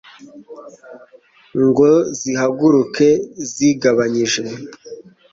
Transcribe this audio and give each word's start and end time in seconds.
ngo 1.65 1.89
zihaguruke 2.19 3.07
zigabanyije 3.53 4.43